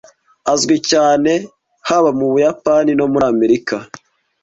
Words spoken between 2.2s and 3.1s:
Buyapani no